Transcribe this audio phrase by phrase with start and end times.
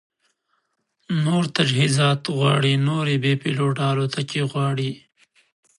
[1.25, 4.91] نور تجهیزات غواړي، نورې بې پیلوټه الوتکې غواړي